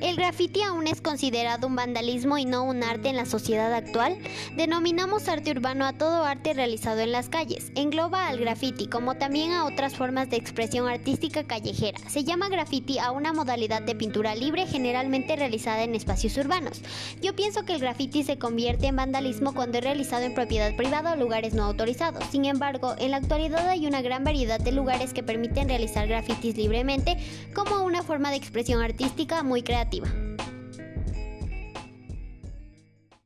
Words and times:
¿El 0.00 0.16
graffiti 0.16 0.60
aún 0.60 0.86
es 0.86 1.00
considerado 1.00 1.66
un 1.66 1.74
vandalismo 1.74 2.36
y 2.36 2.44
no 2.44 2.64
un 2.64 2.82
arte 2.82 3.08
en 3.08 3.16
la 3.16 3.24
sociedad 3.24 3.72
actual? 3.72 4.18
Denominamos 4.54 5.26
arte 5.26 5.52
urbano 5.52 5.86
a 5.86 5.94
todo 5.94 6.24
arte 6.24 6.52
realizado 6.52 7.00
en 7.00 7.12
las 7.12 7.30
calles. 7.30 7.72
Engloba 7.76 8.28
al 8.28 8.38
graffiti 8.38 8.88
como 8.88 9.14
también 9.14 9.52
a 9.52 9.64
otras 9.64 9.96
formas 9.96 10.28
de 10.28 10.36
expresión 10.36 10.86
artística 10.86 11.44
callejera. 11.44 11.98
Se 12.10 12.24
llama 12.24 12.50
graffiti 12.50 12.98
a 12.98 13.10
una 13.10 13.32
modalidad 13.32 13.80
de 13.80 13.94
pintura 13.94 14.34
libre 14.34 14.66
generalmente 14.66 15.34
realizada 15.34 15.82
en 15.82 15.94
espacios 15.94 16.36
urbanos. 16.36 16.82
Yo 17.22 17.34
pienso 17.34 17.64
que 17.64 17.72
el 17.72 17.80
graffiti 17.80 18.22
se 18.22 18.38
convierte 18.38 18.88
en 18.88 18.96
vandalismo 18.96 19.54
cuando 19.54 19.78
es 19.78 19.84
realizado 19.84 20.24
en 20.24 20.34
propiedad 20.34 20.76
privada 20.76 21.14
o 21.14 21.16
lugares 21.16 21.54
no 21.54 21.64
autorizados. 21.64 22.22
Sin 22.30 22.44
embargo, 22.44 22.96
en 22.98 23.12
la 23.12 23.16
actualidad 23.16 23.66
hay 23.66 23.86
una 23.86 24.02
gran 24.02 24.24
variedad 24.24 24.60
de 24.60 24.72
lugares 24.72 25.14
que 25.14 25.22
permiten 25.22 25.68
realizar 25.68 26.06
grafitis 26.06 26.56
libremente 26.58 27.16
como 27.54 27.82
una 27.82 28.02
forma 28.02 28.30
de 28.30 28.36
expresión 28.36 28.82
artística 28.82 29.42
muy 29.42 29.62
creativa 29.62 29.85
educativa. 29.86 30.25